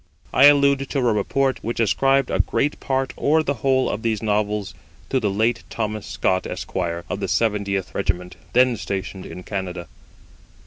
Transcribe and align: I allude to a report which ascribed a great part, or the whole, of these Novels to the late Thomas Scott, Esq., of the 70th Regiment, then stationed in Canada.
I 0.33 0.45
allude 0.45 0.89
to 0.89 0.97
a 0.97 1.01
report 1.13 1.63
which 1.63 1.79
ascribed 1.79 2.31
a 2.31 2.39
great 2.39 2.79
part, 2.79 3.13
or 3.15 3.43
the 3.43 3.53
whole, 3.61 3.87
of 3.87 4.01
these 4.01 4.23
Novels 4.23 4.73
to 5.09 5.19
the 5.19 5.29
late 5.29 5.61
Thomas 5.69 6.07
Scott, 6.07 6.47
Esq., 6.47 6.75
of 6.75 7.19
the 7.19 7.27
70th 7.27 7.93
Regiment, 7.93 8.35
then 8.53 8.77
stationed 8.77 9.27
in 9.27 9.43
Canada. 9.43 9.87